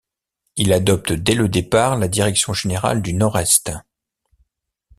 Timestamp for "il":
0.55-0.73